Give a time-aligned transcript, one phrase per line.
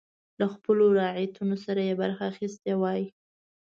[0.39, 3.01] له خپلو رعیتو سره یې برخه اخیستې وای.